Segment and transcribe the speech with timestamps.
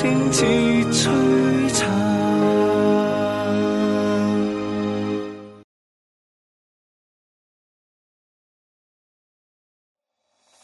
[0.00, 1.86] 清似璀璨。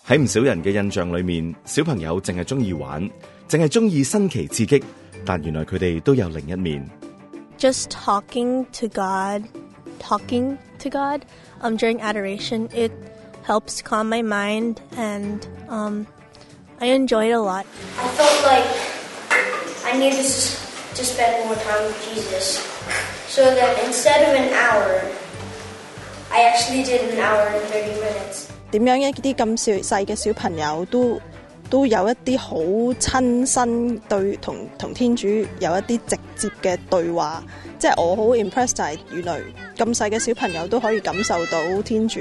[0.06, 3.08] 喺唔少人嘅印象里面，小朋友净系中意玩，
[3.48, 4.82] 净系中意新奇刺激，
[5.24, 6.86] 但原来佢哋都有另一面。
[7.58, 9.44] just talking to God,
[10.00, 11.22] talking to God
[11.62, 12.90] um, during adoration, it
[13.46, 16.06] helps calm my mind and um,
[16.80, 17.64] I enjoy it a lot.
[17.96, 18.85] I felt like
[19.96, 20.56] I needed to
[20.96, 22.60] to spend more time with Jesus.
[23.28, 25.00] So that instead of an hour,
[26.30, 28.48] I actually did an hour and 30 minutes.
[28.72, 31.20] 点样一啲咁小细嘅小朋友都
[31.70, 37.42] 都有一啲好亲身对同同天主有一啲直接嘅对话，
[37.78, 39.40] 即系我好 impressed 就系原来
[39.76, 42.20] 咁细嘅小朋友都可以感受到天主。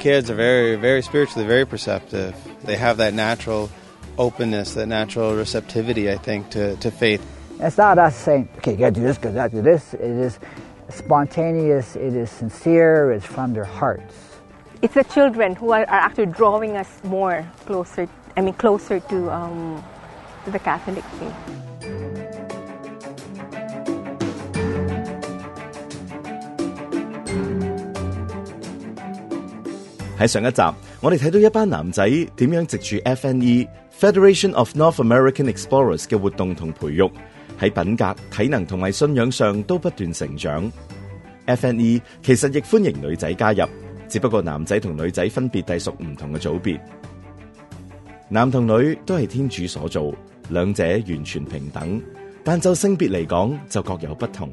[0.00, 2.32] Kids are very, very spiritually, very perceptive.
[2.66, 3.68] They have that natural
[4.18, 7.20] openness, that natural receptivity, I think, to, to faith.
[7.60, 9.94] It's not us saying, okay, you gotta do this, you gotta do this.
[9.94, 10.38] It is
[10.90, 14.14] spontaneous, it is sincere, it's from their hearts.
[14.82, 19.30] it's the children who are, are actually drawing us more closer i mean closer to
[19.32, 19.82] um,
[20.44, 22.44] to the catholic faith
[30.18, 30.62] 喺上一集，
[31.00, 32.04] 我哋睇到一班男仔
[32.36, 33.68] 点样藉住 FNE
[33.99, 37.11] Federation of North American Explorers 嘅活動同培育，
[37.59, 40.71] 喺品格、體能同埋信仰上都不斷成長。
[41.45, 43.65] FNE 其實亦歡迎女仔加入，
[44.07, 46.79] 只不過男仔同女仔分別隸屬唔同嘅組別。
[48.29, 50.09] 男同女都係天主所造，
[50.47, 52.01] 兩者完全平等，
[52.41, 54.49] 但就性別嚟講就各有不同。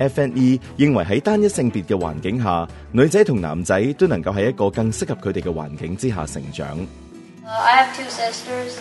[0.00, 6.84] FNE 認為喺單一性別嘅環境下，女仔同男仔都能夠喺一個更適合佢哋嘅環境之下成長。
[7.46, 8.80] Uh, I have two sisters.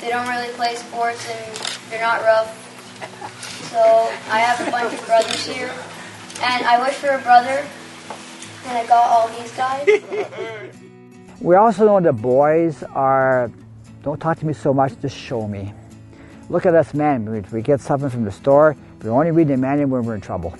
[0.00, 1.56] They don't really play sports and
[1.90, 2.48] they're not rough.
[3.70, 3.78] So
[4.30, 5.70] I have a bunch of brothers here.
[6.42, 7.66] And I wish for a brother.
[8.66, 9.86] And I got all these guys.
[11.40, 13.50] We also know the boys are,
[14.02, 15.72] don't talk to me so much, just show me.
[16.50, 17.24] Look at us men.
[17.50, 20.54] We, get something from the store, we only read the manual when we're in trouble.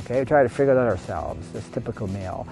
[0.00, 1.46] Okay, we try to figure it out ourselves.
[1.54, 2.46] It's typical male.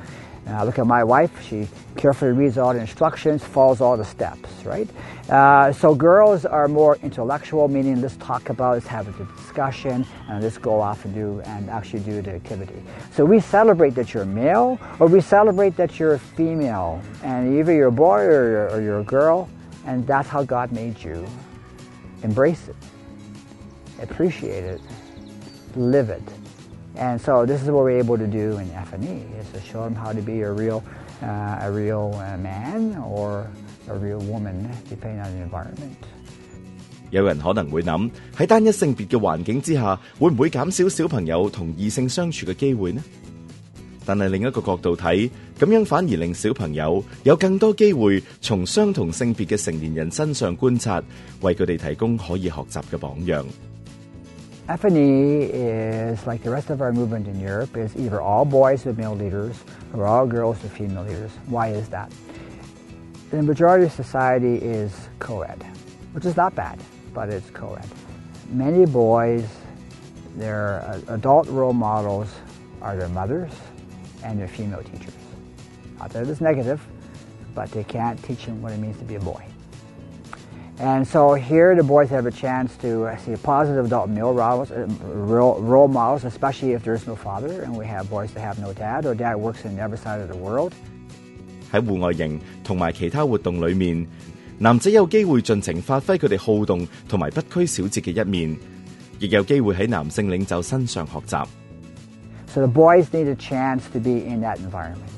[0.49, 1.31] Uh, look at my wife.
[1.47, 4.89] She carefully reads all the instructions, follows all the steps, right?
[5.29, 10.43] Uh, so girls are more intellectual, meaning let's talk about, let's have a discussion, and
[10.43, 12.83] let's go off and do and actually do the activity.
[13.13, 17.89] So we celebrate that you're male, or we celebrate that you're female, and either you're
[17.89, 19.51] a boy or you're, or you're a girl,
[19.85, 21.27] and that's how God made you.
[22.23, 22.77] Embrace it,
[24.01, 24.81] appreciate it,
[25.77, 26.23] live it.
[26.98, 29.96] And so this is what we're able to do in FNE is to show them
[29.96, 30.84] how to be a real,
[31.24, 33.48] uh, a real uh, man or
[33.90, 35.96] a real woman, depending on the environment.
[37.10, 43.04] 有人可能会谂喺单一性别嘅环境之下，会唔会减少小朋友同异性相处嘅机会呢？
[44.06, 45.30] 但系另一个角度睇，
[45.60, 51.02] 咁样反而令小朋友有更多机会从相同性别嘅成年人身上观察，
[51.42, 53.44] 为佢哋提供可以学习嘅榜样。
[54.69, 58.99] FNE is like the rest of our movement in Europe is either all boys with
[58.99, 59.65] male leaders
[59.95, 61.31] or all girls with female leaders.
[61.47, 62.13] Why is that?
[63.31, 65.63] The majority of society is co-ed,
[66.13, 66.79] which is not bad,
[67.15, 67.87] but it's co-ed.
[68.51, 69.49] Many boys,
[70.37, 72.35] their uh, adult role models
[72.83, 73.53] are their mothers
[74.23, 75.15] and their female teachers.
[75.99, 76.87] Not that it's negative,
[77.55, 79.48] but they can't teach them what it means to be a boy.
[80.80, 84.72] And so here the boys have a chance to uh, see positive adult male roles,
[84.72, 88.60] uh, role, role models, especially if there's no father and we have boys that have
[88.60, 90.74] no dad or dad works in the other side of the world.
[91.72, 94.08] 喺户外营同埋其他活动里面，
[94.58, 98.58] 男仔有机会尽情发挥佢哋好动同埋不拘小节嘅一面，
[99.20, 101.46] 亦有机会喺男性领袖身上学习。
[102.48, 105.17] So the boys need a chance to be in that environment.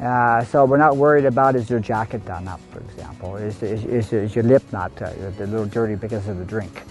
[0.00, 4.12] Uh, so we're not worried about is your jacket done up, for example, is, is,
[4.12, 5.10] is, your lip not uh,
[5.40, 6.82] a little dirty because of the drink.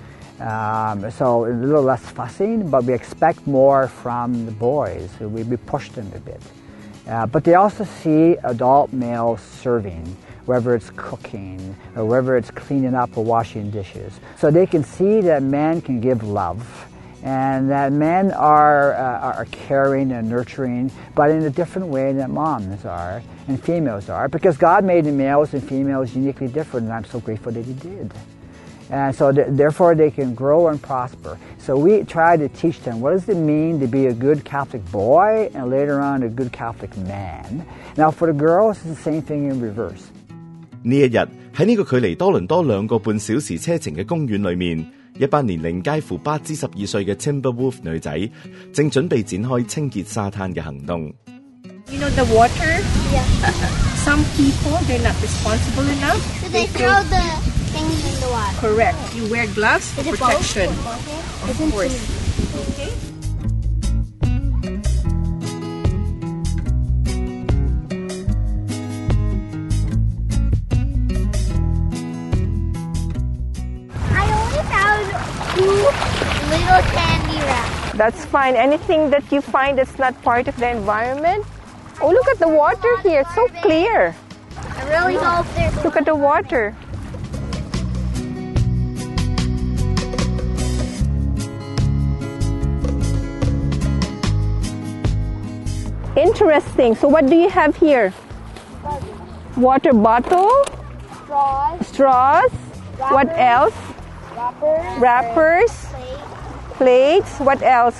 [0.41, 5.09] Um, so a little less fussing, but we expect more from the boys.
[5.19, 6.41] We, we push them a bit.
[7.07, 12.93] Uh, but they also see adult males serving, whether it's cooking or whether it's cleaning
[12.93, 14.19] up or washing dishes.
[14.37, 16.87] So they can see that men can give love
[17.26, 22.32] and that men are, uh, are caring and nurturing, but in a different way than
[22.32, 26.92] moms are and females are, because God made the males and females uniquely different, and
[26.92, 28.12] I'm so grateful that He did.
[28.90, 31.38] And so, th- therefore, they can grow and prosper.
[31.58, 34.84] So, we try to teach them what does it mean to be a good Catholic
[34.90, 37.64] boy and later on a good Catholic man.
[37.96, 40.10] Now, for the girls, it's the same thing in reverse.
[40.82, 41.16] 呢一日
[41.54, 44.84] 喺呢个距离多伦多两个半小时车程嘅公园里面，
[45.19, 48.11] 一班年齡介乎八至十二歲嘅 Timberwolf 女仔
[48.71, 51.13] 正準備展開清潔沙灘嘅行動。
[51.89, 52.81] You know the water?
[53.13, 53.23] Yeah.
[54.03, 56.21] Some people, they're not responsible enough.
[56.41, 57.23] So they throw the
[57.71, 58.59] things in the water.
[58.59, 59.15] Correct.
[59.15, 60.69] You wear gloves for protection.
[60.69, 61.95] Of course.
[62.73, 63.06] Okay.
[76.81, 77.97] Candy wraps.
[77.97, 78.55] That's fine.
[78.55, 81.45] Anything that you find that's not part of the environment.
[82.01, 83.21] Oh, look at the water here.
[83.21, 84.15] It's so clear.
[84.57, 86.75] I really hope there's Look at the water.
[96.15, 96.95] Interesting.
[96.95, 98.13] So, what do you have here?
[99.55, 100.51] Water bottle,
[101.23, 102.51] straws, straws.
[103.09, 103.75] What else?
[104.37, 105.71] wrappers, Wrappers,
[106.76, 107.40] plates, plates.
[107.40, 107.96] What else?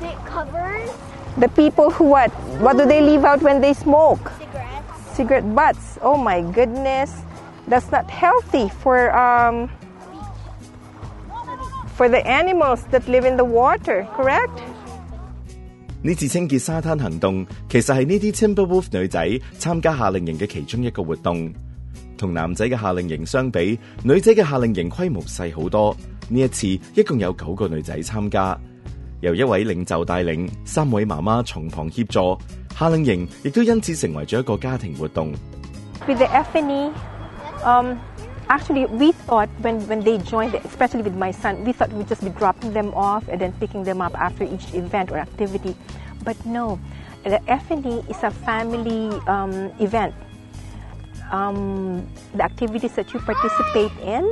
[0.00, 0.90] thick covers,
[1.38, 2.30] The people who what?
[2.60, 4.30] What do they leave out when they smoke?
[4.38, 5.16] cigarettes.
[5.16, 5.98] Cigarette butts.
[6.02, 7.10] Oh my goodness.
[7.68, 9.68] That's not healthy for um
[11.96, 14.50] for the animals that live in the water, correct?
[16.02, 19.26] 呢次清洁沙滩行动其实系呢啲 Timberwolf 女仔
[19.58, 21.52] 参加夏令营嘅其中一个活动。
[22.18, 25.96] 同男仔嘅夏令营相比，女仔嘅夏令营规模细好多。
[26.29, 28.57] 呢一次一共有九个女仔参加，
[29.21, 32.37] 由一位领袖带领，三位妈妈从旁协助。
[32.77, 35.33] 夏令营亦都因此成为咗一个家庭活动。
[36.07, 36.91] With the Effeny,
[37.65, 37.97] um,
[38.47, 42.23] actually we thought when, when they joined, especially with my son, we thought we'd just
[42.23, 45.75] be dropping them off and then picking them up after each event or activity.
[46.23, 46.79] But no,
[47.23, 50.13] the Effeny is a family um, event.
[51.31, 54.25] Um, the activities that you participate in,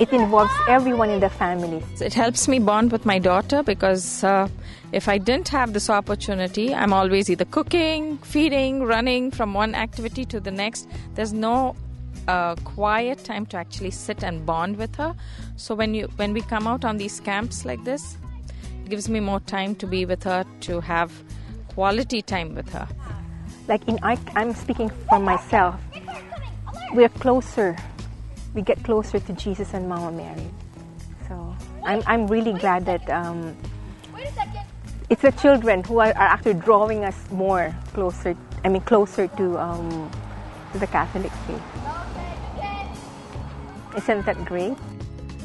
[0.00, 1.82] it involves everyone in the family.
[2.00, 4.48] It helps me bond with my daughter because uh,
[4.92, 10.24] if I didn't have this opportunity, I'm always either cooking, feeding, running from one activity
[10.26, 10.88] to the next.
[11.14, 11.74] There's no
[12.28, 15.14] uh, quiet time to actually sit and bond with her.
[15.56, 18.16] So when you when we come out on these camps like this,
[18.84, 21.10] it gives me more time to be with her, to have
[21.68, 22.88] quality time with her.
[23.68, 25.74] like in I, I'm speaking for myself.
[26.92, 27.76] We're closer
[28.53, 30.47] We get closer to Jesus and Mama Mary.
[31.27, 33.55] So I'm, I'm really glad that um,
[35.09, 38.35] it's the children who are, are actually drawing us more closer.
[38.63, 40.09] I mean, closer to um,
[40.71, 41.61] to the Catholic faith.
[43.97, 44.75] Isn't that great?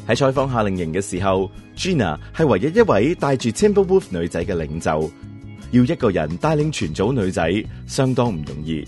[0.06, 5.10] 喺采访夏令营嘅时候，Gina 系唯一一位带住 Timberwolf 女仔嘅领袖。
[5.70, 8.86] 要一个人带领全组女仔，相当唔容易。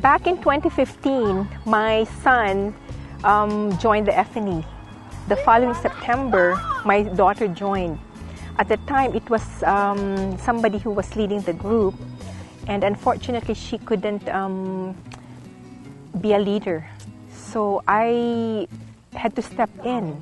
[0.00, 2.72] Back in 2015, my son
[3.23, 4.65] um, joined the FNE.
[5.27, 7.99] The following September, my daughter joined.
[8.57, 11.95] At the time, it was um, somebody who was leading the group,
[12.67, 14.95] and unfortunately, she couldn't um,
[16.19, 16.87] be a leader.
[17.31, 18.67] So I
[19.13, 20.15] had to step in.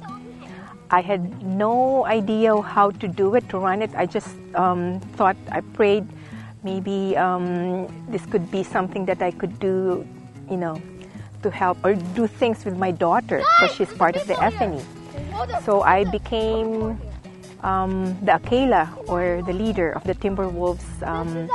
[0.92, 3.92] I had no idea how to do it, to run it.
[3.96, 6.08] I just um, thought, I prayed,
[6.64, 10.06] maybe um, this could be something that I could do,
[10.50, 10.82] you know,
[11.42, 14.82] to help or do things with my daughter because she's part of the FNE.
[15.66, 16.98] So I became
[17.64, 21.48] um, the Akela or the leader of the Timberwolves um,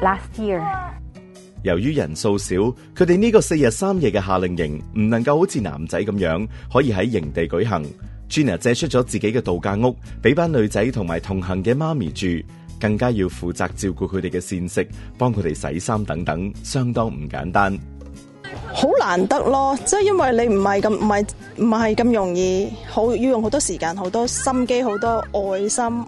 [0.00, 0.62] last year.
[1.62, 2.56] 由於人數少，
[2.96, 7.84] 佢哋呢個四日三夜嘅夏令營唔能夠好似男仔咁樣可以喺營地舉行。
[8.28, 12.42] Gina 借出咗自己嘅度假屋，俾班女仔同埋同行嘅媽咪住，
[12.80, 17.78] 更加要負責照顧佢哋嘅膳食，幫佢哋洗衫等等，相當唔簡單。
[18.74, 26.04] 好難得咯，即係因為你唔係咁唔系唔系咁容易，好要用好多時間、好多心機、好多愛心。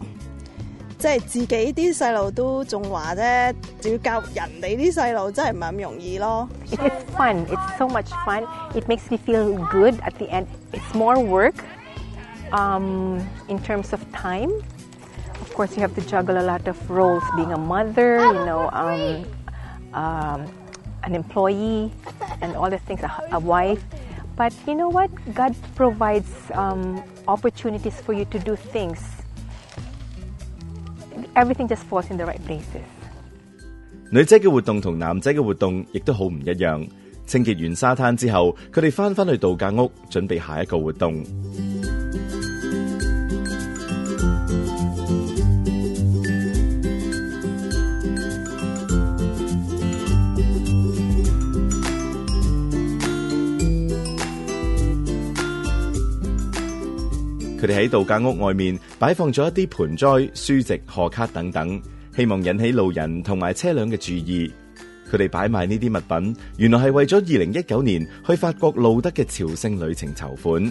[0.97, 6.49] 即係自己啲細路都仲話啫，仲要教人哋啲細路，真係唔係咁容易咯。
[6.71, 7.47] It's fun.
[7.47, 8.45] It's so much fun.
[8.75, 10.47] It makes me feel good at the end.
[10.73, 11.57] It's more work
[12.53, 14.51] um, in terms of time.
[15.43, 18.71] Of course, you have to juggle a lot of roles being a mother, you know,
[18.73, 20.47] um,
[21.03, 21.91] an employee,
[22.44, 23.82] and all the things, a, a wife.
[24.36, 25.10] But you know what?
[25.34, 29.00] God provides um, opportunities for you to do things.
[31.36, 32.84] Everything just falls in the right places.
[34.12, 36.88] 女仔嘅活动同男仔嘅活动亦都好唔一样。
[37.28, 41.24] 清洁完沙滩之后，佢哋翻返去度假屋，准备下一个活动。
[57.65, 61.81] 佢哋喺度假屋外面摆放咗一啲盆栽、书籍、贺卡等等，
[62.15, 64.53] 希望引起路人同埋车辆嘅注意。
[65.11, 70.71] 佢哋摆卖呢啲物品，原来系为咗二零一九年去法国路德嘅朝圣旅程筹款。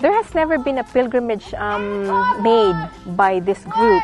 [0.00, 2.06] There has never been a pilgrimage um,
[2.40, 4.02] made by this group,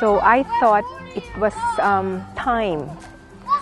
[0.00, 0.82] so I thought
[1.14, 2.90] it was um, time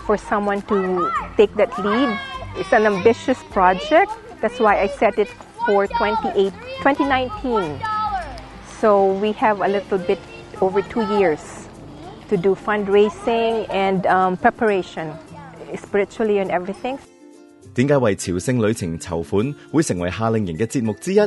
[0.06, 2.16] for someone to take that lead.
[2.56, 5.28] It's an ambitious project, that's why I set it
[5.66, 7.78] for 28, 2019.
[8.80, 10.18] So we have a little bit
[10.60, 11.40] over two years
[12.28, 15.12] to do fundraising and um, preparation,
[15.76, 16.98] spiritually and everything.
[17.74, 21.20] 點解為朝聖旅程籌款會成為夏令營嘅節目之一？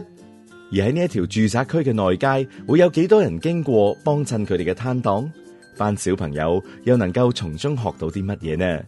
[0.72, 5.29] 而喺呢一條住宅區嘅內街，會有幾多人經過幫襯佢哋嘅攤檔？
[5.77, 8.81] 班小朋友又能夠從中學到啲乜嘢呢？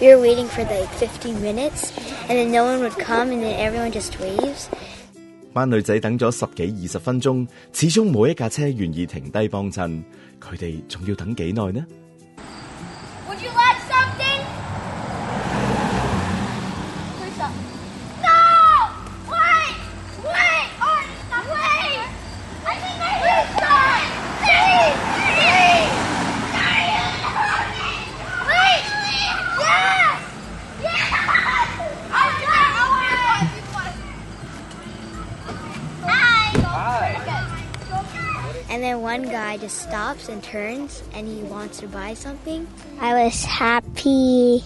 [0.00, 1.92] We were waiting for like 15 minutes,
[2.28, 4.66] and then no one would come, and then everyone just waves.
[5.52, 10.04] 班女仔等咗十几二十分钟，始终冇一架车愿意停低帮衬。
[10.40, 11.86] 佢哋仲要等几耐呢？
[39.63, 42.65] just stops and turns and he wants to buy something.
[42.99, 44.63] I was happy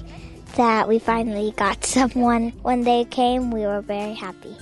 [0.55, 2.51] that we finally got someone.
[2.63, 4.55] When they came, we were very happy.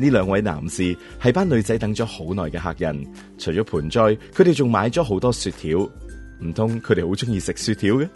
[0.00, 3.04] 呢两位男士系班女仔等咗好耐嘅客人，
[3.38, 4.00] 除咗盆栽，
[4.32, 5.88] 佢哋仲买咗好多雪条。
[6.40, 8.08] 唔通佢哋好中意食雪条嘅？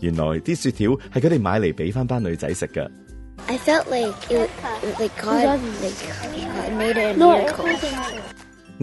[0.00, 2.86] 原来啲雪条系佢哋买嚟俾翻班女仔食嘅。
[3.46, 4.50] I felt like it,
[5.00, 7.64] like God, like God made it a miracle.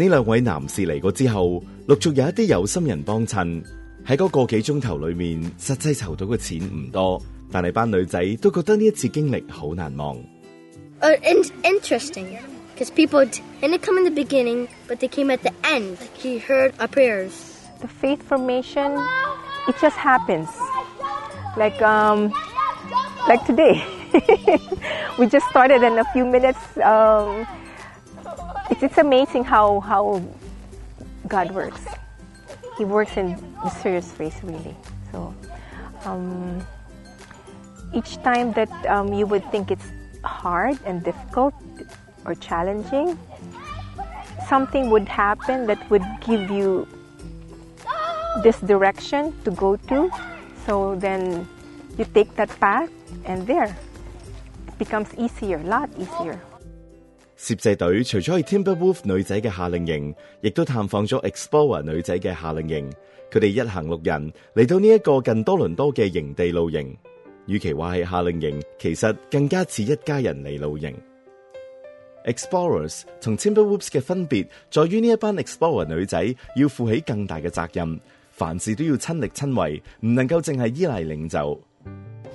[0.00, 3.62] 呢兩位男士嚟過之後，陸續有一啲有心人幫襯。
[4.06, 10.16] 喺嗰個幾鐘頭裏面，實際籌到嘅錢唔多，但係班女仔都覺得呢一次經歷好難忘。
[11.02, 12.38] Uh, in- interesting,
[12.74, 13.26] because people
[13.60, 15.98] didn't come in the beginning, but they came at the end.
[16.16, 17.32] He heard our prayers.
[17.82, 18.92] The faith formation,
[19.68, 20.48] it just happens.
[21.58, 22.32] Like um,
[23.28, 23.82] like today,
[25.18, 26.58] we just started in a few minutes.
[26.82, 27.46] Um,
[28.70, 30.22] it's, it's amazing how how
[31.28, 31.84] God works.
[32.78, 34.74] He works in mysterious ways, really.
[35.12, 35.34] So
[36.04, 36.64] um,
[37.92, 39.90] each time that um, you would think it's
[40.24, 41.54] hard and difficult
[42.24, 43.18] or challenging,
[44.48, 46.86] something would happen that would give you
[48.42, 50.10] this direction to go to.
[50.66, 51.48] So then
[51.98, 52.90] you take that path,
[53.24, 53.76] and there
[54.68, 56.40] it becomes easier, a lot easier.
[57.40, 62.92] 攝制隊除咗去 Timberwolf 女仔嘅夏令營，亦都探訪咗 Explorer 女仔嘅夏令營。
[63.30, 66.94] 佢哋一行六人嚟到呢一個近多倫多嘅營地露營。
[67.46, 70.94] 與其話係夏令營，其實更加似一家人嚟露營。
[72.26, 76.22] Explorers 同 Timberwolves 嘅分別，在於呢一班 Explorer 女仔
[76.56, 77.98] 要負起更大嘅責任，
[78.30, 81.58] 凡事都要親力親為，唔能夠淨係依賴領袖。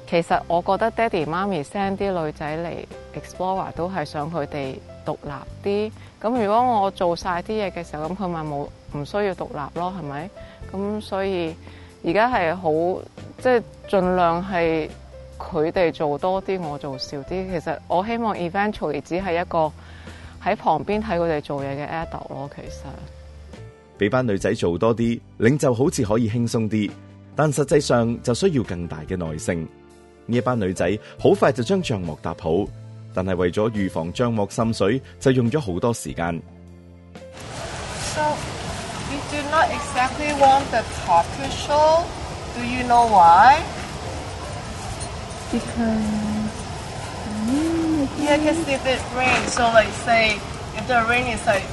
[0.07, 5.31] 其實我覺得爹哋媽咪 send 啲女仔嚟 Explorer 都係想佢哋獨立
[5.63, 5.91] 啲。
[6.21, 10.29] 咁如果我做晒啲嘢嘅時候，咁佢咪冇唔需要獨立咯，係咪？
[10.73, 11.55] 咁所以
[12.03, 12.71] 而家係好
[13.37, 14.89] 即係盡量係
[15.37, 17.29] 佢哋做多啲，我做少啲。
[17.29, 19.71] 其實我希望 eventually 只係一個
[20.43, 22.49] 喺旁邊睇佢哋做嘢嘅 adult 咯。
[22.55, 22.83] 其實。
[23.97, 26.91] 俾班女仔做多啲，領袖好似可以輕鬆啲，
[27.35, 29.65] 但實際上就需要更大嘅耐性。
[30.25, 32.65] 呢一班女仔好快就將帳幕搭好，
[33.14, 36.40] 但系为咗预防帐幕渗水，就用咗好多时间。
[38.14, 38.22] So
[39.10, 42.04] we do not exactly want the top to show.
[42.56, 43.62] Do you know why?
[45.52, 46.30] Because
[48.18, 50.38] Yeah, because if it rains, so like say
[50.76, 51.64] if the rain is like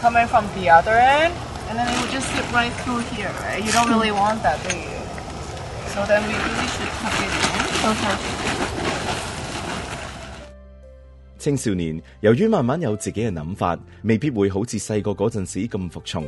[0.00, 1.32] coming from the other end,
[1.68, 3.64] and then it would just slip right through here, right?
[3.64, 5.00] You don't really want that, do you?
[5.94, 7.90] So then we really should cut it in.
[7.90, 8.69] Okay.
[11.41, 16.23] 青少年由於慢慢有自己嘅諗法，未必會好似細個嗰陣時咁服從。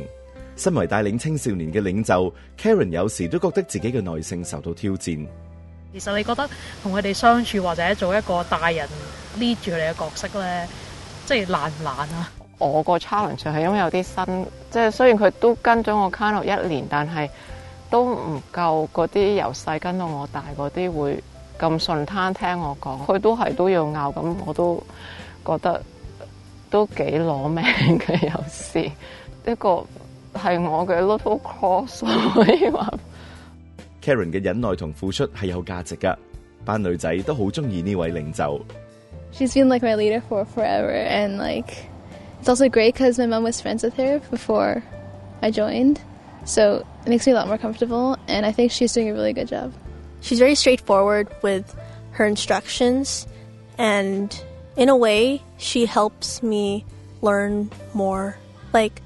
[0.56, 5.26] 身為帶領青少年嘅領袖，Karen 有時都覺得自己嘅耐性受到挑戰。
[5.92, 6.50] 其實你覺得
[6.82, 8.88] 同佢哋相處或者做一個大人
[9.38, 10.66] lead 住你嘅角色咧，
[11.26, 12.30] 即係難唔難啊？
[12.58, 17.30] 我個 challenge 係因為有啲新，即係雖然佢都跟咗我 Kano 一年，但係
[17.88, 21.22] 都唔夠嗰啲由細跟到我大嗰啲會
[21.58, 23.04] 咁順攤聽我講。
[23.06, 24.82] 佢都係都要拗，咁我都
[25.46, 25.82] 覺得
[26.70, 27.64] 都幾攞命
[27.98, 28.30] 嘅。
[28.32, 28.90] 有時
[29.44, 29.84] 呢個
[30.34, 32.92] 係我嘅 little cross 可以話。
[34.02, 36.16] Karen 嘅忍耐同付出係有價值噶，
[36.64, 38.60] 班女仔都好中意呢位領袖。
[39.32, 41.72] She's been like my leader for forever, and like
[42.40, 44.82] it's also great because my mom was friends with her before
[45.40, 45.96] I joined,
[46.44, 48.16] so it makes me a lot more comfortable.
[48.28, 49.72] And I think she's doing a really good job.
[50.24, 51.76] She's very straightforward with
[52.12, 53.26] her instructions,
[53.76, 54.34] and
[54.74, 56.86] in a way, she helps me
[57.20, 58.38] learn more.
[58.72, 59.02] Like,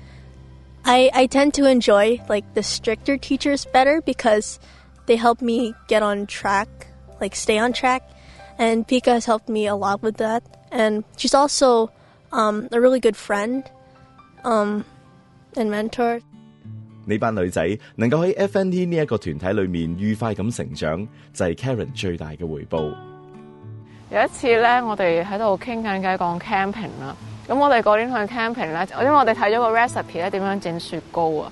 [0.85, 4.61] I, I tend to enjoy like the stricter teachers better because
[5.07, 6.69] they help me get on track,
[7.21, 8.09] like stay on track.
[8.57, 10.45] And Pika has helped me a lot with that.
[10.71, 11.91] And she's also
[12.31, 13.69] um, a really good friend
[14.45, 14.85] um,
[15.57, 16.21] and mentor.
[17.09, 22.93] 呢班女仔能夠喺 FNT 呢一個團體裏面愉快咁成長，就係 Karen 最大嘅回報。
[24.11, 27.17] 有一次咧，我哋喺度傾緊偈講 camping 啦。
[27.49, 31.51] 咁我哋嗰年去 camping 咧，因為我哋睇咗個 recipe 咧點樣整雪糕啊。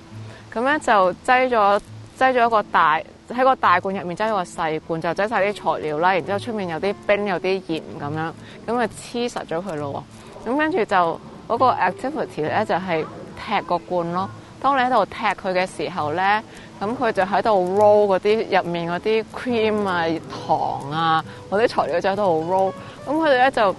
[0.53, 1.79] 咁咧就擠咗
[2.19, 6.13] 擠咗一個大喺個大罐入面擠咗個細罐，就擠晒啲材料啦。
[6.13, 8.31] 然之後出面有啲冰有啲鹽咁樣，
[8.67, 10.03] 咁啊黐實咗佢咯。
[10.45, 13.03] 咁跟住就嗰個 activity 咧就係
[13.35, 14.29] 踢個罐咯。
[14.61, 16.41] 當你喺度踢佢嘅時候咧，
[16.81, 22.73] 咁佢就喺度 roll 嗰啲入面嗰啲 cream 啊、糖啊嗰啲材料就喺度 roll。
[23.05, 23.71] 咁佢哋咧就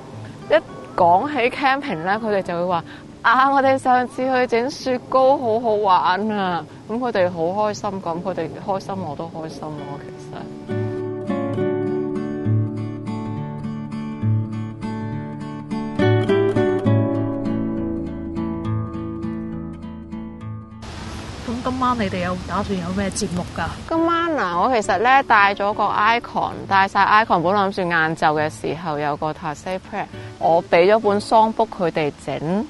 [0.51, 0.61] 一
[0.97, 2.85] 講起 camping 咧，佢哋就會話：
[3.23, 6.65] 啊，我哋上次去整雪糕好好玩啊！
[6.89, 10.01] 咁佢哋好開心，咁佢哋開心我都開心咯。
[10.03, 10.58] 其實。
[21.78, 23.66] 今晚你哋有打算有咩節目㗎？
[23.90, 30.06] 今晚嗱，我其實咧帶咗個 icon，帶晒 icon，本來諗住晏晝嘅時候有個 Taizé prayer，
[30.40, 32.66] 我俾咗本 songbook 佢哋整，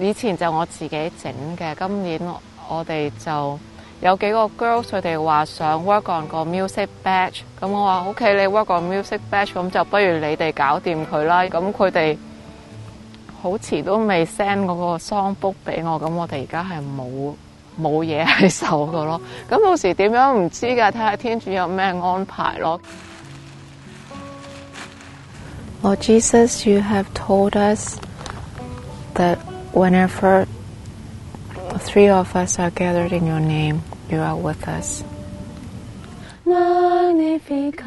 [0.00, 2.20] 以前就我自己整嘅，今年
[2.68, 3.58] 我哋就
[4.00, 12.16] 有幾個 girls 佢哋話想 work on 個 music batch，咁我話 OK，你 work on music batch，咁就不如你哋搞掂佢啦，咁佢哋
[13.42, 17.34] 好遲都未 send 嗰個 songbook 俾我，咁我哋而家係冇。
[17.79, 19.21] 冇嘢係受嘅咯。
[19.49, 20.91] 咁到時點樣唔知㗎？
[20.91, 22.79] 睇下天主有咩安排咯。
[25.81, 27.97] Lord Jesus, you have told us
[29.15, 29.37] that
[29.71, 30.45] whenever
[31.79, 35.03] three of us are gathered in your name, you are with us.
[36.45, 37.85] Magnificat,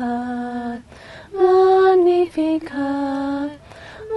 [1.35, 2.70] magnificat,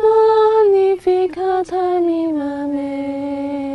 [0.01, 3.74] magnificat anima mea.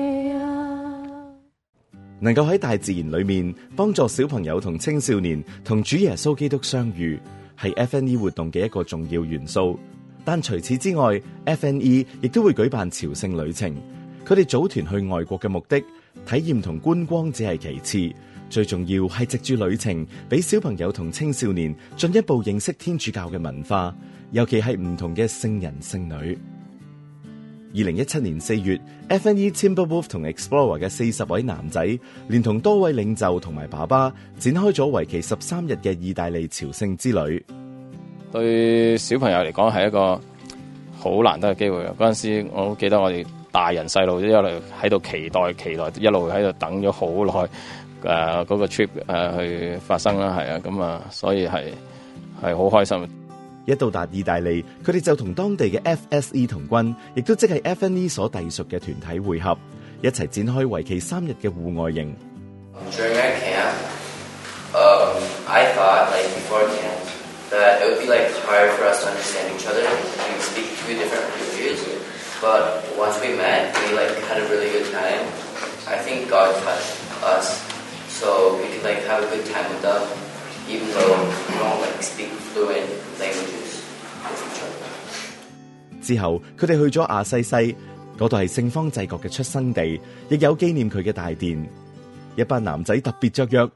[2.20, 7.20] 能夠喺大自然裏面幫助小朋友同青少年同主耶穌基督相遇，
[7.60, 9.78] 係 FNE 活動嘅一個重要元素。
[10.24, 13.72] 但除此之外，FNE 亦都會舉辦朝聖旅程。
[14.26, 15.80] 佢哋組團去外國嘅目的，
[16.26, 18.16] 體驗同觀光只係其次，
[18.50, 23.96] 最重要係藉住旅程，俾小朋友同青少年進一步認識天主教嘅文化，
[24.32, 26.36] 尤其係唔同嘅聖人聖女。
[27.73, 28.77] 二零一七年四月
[29.09, 31.87] ，FNE Timberwolf 同 Explorer 嘅四十位男仔，
[32.27, 37.45] 连同多位领袖同埋爸爸，展开咗为期十三日嘅意大利朝圣之旅。
[38.33, 40.21] 对小朋友嚟讲，系一个
[40.99, 41.95] 好难得嘅机会啊！
[41.97, 44.49] 嗰陣時我记得我哋大人细路一路
[44.83, 47.49] 喺度期待、期待，一路喺度等咗好耐。
[48.03, 51.53] 诶，嗰个 trip 诶去发生啦，系啊，咁啊，所以系
[52.41, 53.20] 系好开心。
[53.71, 55.81] 一到達意大利，佢哋就同當地嘅
[56.11, 59.57] FSE 同軍，亦都即係 FNE 所隸屬嘅團體會合，
[60.03, 62.13] 一齊展開為期三日嘅戶外營。
[80.71, 82.87] Um, different languages, even though we don't like speak fluent
[83.19, 83.39] with
[84.47, 84.91] each other.
[86.01, 87.77] 之後，佢哋去咗亞西西，
[88.19, 91.69] 嗰度係聖方濟各嘅出生地，亦有紀念佢嘅大殿。
[92.37, 93.71] 一班男仔特別雀躍，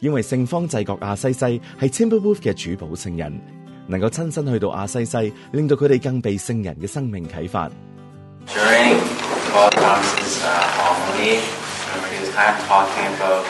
[0.00, 3.40] 因為聖方濟各亞西西係 Timberwolf 嘅主保聖人，
[3.88, 7.68] 能夠親身去到亞西西，令到佢哋更被聖人嘅生命啟發。
[8.46, 9.00] During
[9.52, 10.46] Paul Thomas's uh,
[10.78, 11.40] homily,
[11.90, 13.44] um, he was kind of talking about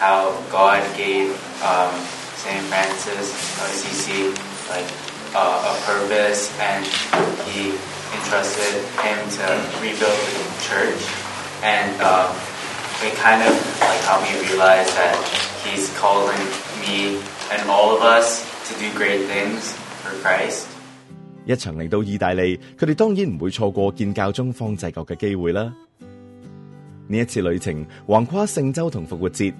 [0.00, 1.28] how God gave
[2.39, 4.31] um, Saint Francis of Assisi
[4.69, 4.87] like
[5.35, 6.85] uh, a purpose, and
[7.49, 7.73] he
[8.15, 9.45] entrusted him to
[9.81, 11.01] rebuild the church,
[11.63, 12.31] and um,
[13.03, 15.15] it kind of like helped me realize that
[15.63, 16.39] he's calling
[16.81, 17.19] me
[17.51, 19.73] and all of us to do great things
[20.03, 20.67] for Christ.
[21.45, 25.71] 一层嚟到意大利，佢哋当然唔会错过见教宗方济各嘅机会啦。
[27.07, 29.53] 呢一次旅程横跨圣周同复活节，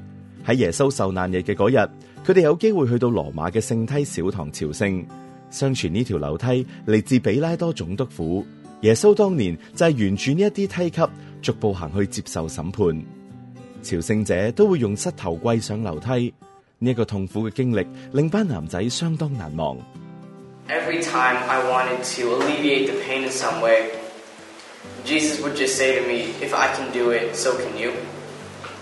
[0.48, 1.88] 喺耶稣受难日嘅嗰日，
[2.27, 5.05] 佢哋有機會去到羅馬嘅聖梯小堂朝聖。
[5.51, 8.47] 相傳呢條樓梯嚟自比拉多總督府，
[8.83, 11.03] 耶穌當年就係沿住呢一啲梯級
[11.43, 13.03] 逐步行去接受審判。
[13.83, 16.33] 朝聖者都會用膝頭跪上樓梯，
[16.79, 19.77] 呢、一個痛苦嘅經歷令班男仔相當難忘。
[20.69, 23.87] Every time I wanted to alleviate the pain in some way,
[25.05, 27.91] Jesus would just say to me, If I can do it, so can you.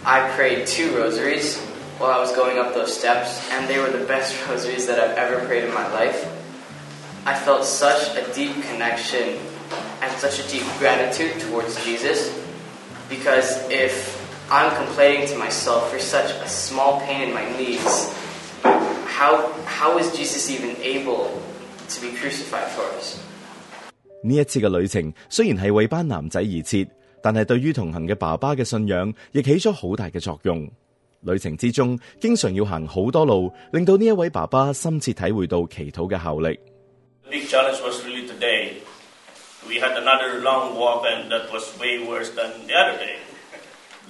[0.05, 1.57] I prayed two rosaries
[2.00, 5.18] while I was going up those steps, and they were the best rosaries that I've
[5.18, 6.28] ever prayed in my life.
[7.26, 9.40] I felt such a deep connection
[10.02, 12.30] and such a deep gratitude towards Jesus
[13.10, 14.20] because if
[14.52, 18.14] I'm complaining to myself for such a small pain in my knees,
[19.06, 21.32] how, how is Jesus even able
[21.88, 23.18] to be crucified for us?
[24.26, 26.88] 呢一次嘅旅程虽然系为班男仔而设，
[27.22, 30.70] 但系对于同行嘅爸爸嘅信仰亦起咗好大嘅作用。
[31.22, 36.60] 旅程之中，经常要行好多路，令到呢一位爸爸深切体会到祈祷嘅效力。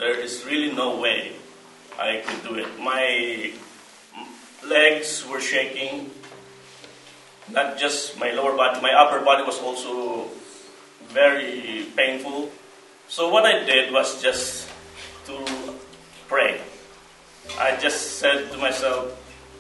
[17.57, 19.15] I just said to myself,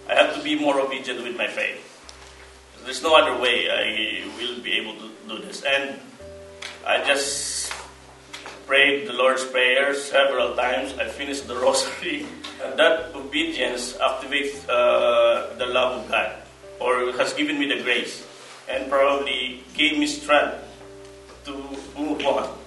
[0.08, 1.84] I have to be more obedient with my faith.
[2.84, 5.62] There's no other way I will be able to do this.
[5.62, 6.00] And
[6.86, 7.72] I just
[8.66, 10.96] prayed the Lord's Prayer several times.
[10.98, 12.26] I finished the rosary.
[12.64, 16.32] And that obedience activates uh, the love of God,
[16.80, 18.26] or has given me the grace,
[18.68, 20.58] and probably gave me strength
[21.44, 21.52] to
[21.96, 22.58] move on.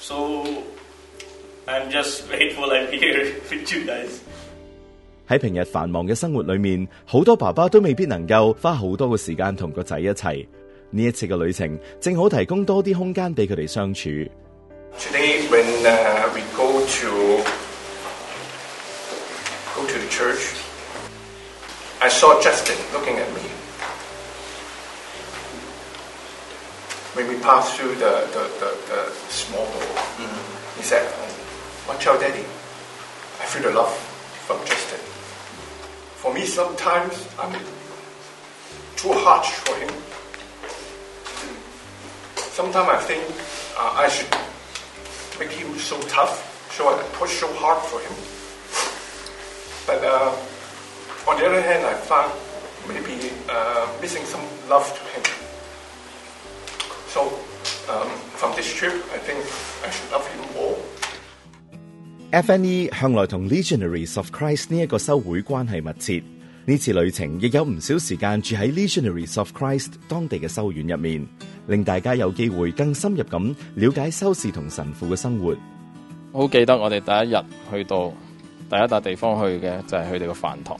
[0.00, 0.64] So
[1.67, 4.19] I'm just grateful I'm here with you guys.
[5.27, 10.45] 喺平日繁忙嘅生活里面，好多爸爸都未必能够花好多嘅时间同个仔一齐。
[10.91, 14.09] 呢一次嘅旅程正好提供多啲空间俾佢哋相处。
[14.97, 17.43] Today, when uh, we go to
[19.75, 20.55] go to the church,
[21.99, 23.45] I saw Justin looking at me.
[27.13, 30.27] When we passed through the, the, the, the small door,
[30.77, 31.05] he said,
[31.86, 32.40] Watch out, Daddy.
[32.40, 33.92] I feel the love
[34.46, 35.00] from Justin.
[36.16, 37.52] For me, sometimes I'm
[38.96, 39.92] too harsh for him.
[42.36, 43.22] Sometimes I think
[43.76, 44.32] uh, I should
[45.38, 48.16] make him so tough, so I push so hard for him.
[49.86, 50.32] But uh,
[51.30, 52.32] on the other hand, I found
[52.88, 55.22] maybe uh, missing some love to him.
[57.08, 57.28] So
[57.92, 58.08] um,
[58.40, 59.44] from this trip, I think
[59.84, 60.78] I should love him more.
[62.34, 66.20] FNE 向來同 Legionaries of Christ 呢一個修會關係密切。
[66.66, 71.24] 呢次旅程亦有唔少時間住喺 Legionaries of Christ 當地嘅修院入面，
[71.68, 75.54] 令大家有機會更深入咁了解修士同神父嘅生活。
[76.32, 77.38] 好記得我哋第一日
[77.70, 78.08] 去到
[78.68, 80.76] 第一笪地方去嘅就係佢哋個飯堂，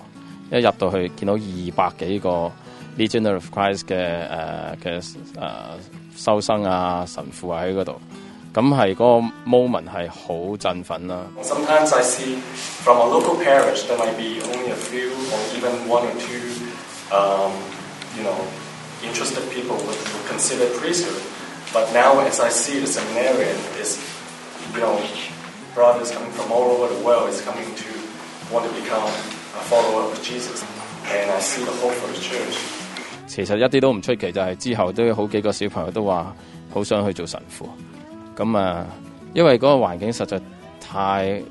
[0.50, 2.50] 一入到去見到二百幾個
[2.98, 5.78] Legionary of Christ 嘅诶嘅诶
[6.16, 8.00] 修生啊神父啊喺嗰度，
[8.53, 11.25] 咁系嗰个 moment 系好振奋啦。
[11.43, 12.37] Sometimes I see
[12.83, 16.49] from a local parish there might be only a few or even one or two,
[17.15, 17.51] um,
[18.17, 18.35] you know,
[19.03, 21.21] interested people would would consider priesthood.
[21.71, 23.99] But now, as I see the seminarian is,
[24.73, 24.97] you know,
[25.75, 27.89] brothers coming from all over the world is coming to
[28.51, 30.63] want to become a follower of Jesus,
[31.05, 32.57] and I see the hope for the church.
[33.27, 36.35] 其实一啲都唔出奇，就系、之后都有好几个小朋友都话
[36.73, 37.69] 好想去做神父。
[38.36, 38.86] 咁啊，
[39.34, 40.40] 因為嗰個環境實在
[40.80, 41.42] 太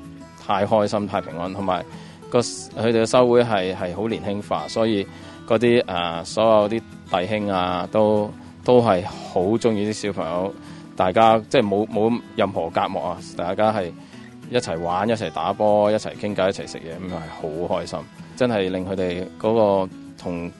[0.44, 1.84] 太開心、太平安，同埋
[2.30, 5.04] 個佢哋嘅修會係係好年輕化，所以
[5.46, 8.30] 嗰啲誒所有啲弟兄啊，都
[8.64, 10.54] 都係好中意啲小朋友，
[10.96, 13.90] 大家即係冇冇任何隔膜啊，大家係
[14.50, 17.98] 一齊玩、一齊打波、一齊傾偈、一齊食嘢，咁係好開心，
[18.36, 19.54] 真係令佢哋嗰
[19.86, 20.50] 個同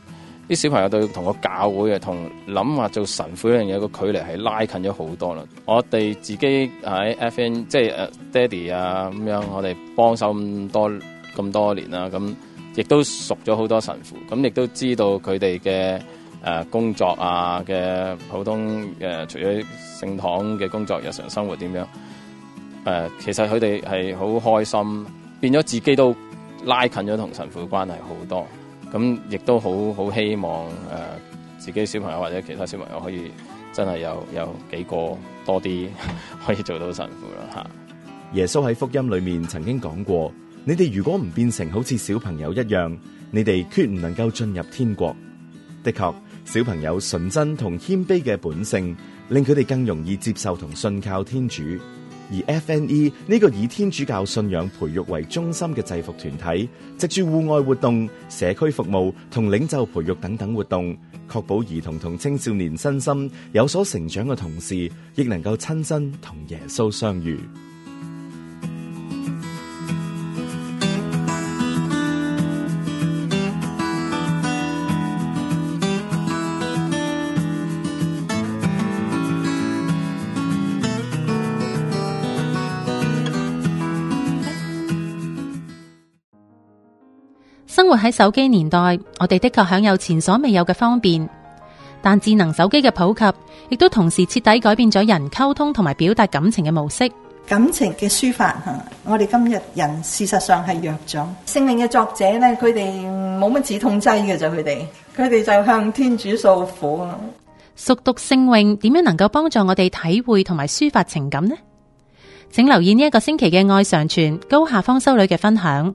[0.49, 5.43] 啲小朋友對同個教會嘅同諗話做神父呢樣嘢個距離係拉近咗好多啦。
[5.65, 10.91] 我哋自己喺 FN 即係誒爹哋啊咁樣，我哋幫手咁多
[11.37, 12.35] 咁多年啦，咁
[12.77, 16.01] 亦都熟咗好多神父，咁亦都知道佢哋嘅
[16.45, 19.65] 誒工作啊嘅普通誒，除咗
[20.01, 21.87] 聖堂嘅工作，日常生活點樣？
[22.85, 25.07] 誒，其實佢哋係好開心，
[25.41, 26.15] 變咗自己都
[26.65, 28.47] 拉近咗同神父嘅關係好多。
[28.95, 30.71] 咁亦都好好希望誒
[31.59, 33.23] 自己小朋友或者其他小朋友可以
[33.73, 34.97] 真係有有幾個
[35.45, 35.89] 多啲
[36.47, 37.67] 可以做到神父啦嚇。
[38.35, 40.33] 耶穌喺福音裏面曾經講過：
[40.65, 42.97] 你哋如果唔變成好似小朋友一樣，
[43.33, 45.15] 你哋決唔能夠進入天國。
[45.83, 48.97] 的確，小朋友純真同謙卑嘅本性，
[49.29, 51.63] 令佢哋更容易接受同信靠天主。
[52.32, 60.96] 而 FNE 呢個以天主教信仰培育為中心嘅制服團體，藉住戶外活動、社區服務同領袖培育等等活動，
[61.28, 67.40] 確保兒童同青少年身心有所成長嘅同時，亦能夠親身同耶穌相遇。
[87.95, 88.79] 活喺手機年代，
[89.21, 91.29] 我哋的確享有前所未有嘅方便，
[92.03, 93.25] 但智能手機嘅普及，
[93.69, 97.11] 亦都同時徹底改變咗人溝通同埋表達感情嘅模式。
[97.47, 101.27] 感情嘅抒發吓，我哋今日人事實上係弱咗。
[101.47, 104.79] 聖命嘅作者咧，佢哋冇乜止痛劑嘅就佢哋，
[105.17, 107.07] 佢哋就向天主訴苦。
[107.77, 111.55] 熟讀聖詠點樣能夠幫助我哋體會同埋抒發情感呢？
[112.51, 115.95] 請留意呢一個星期嘅愛常傳高下方修女嘅分享。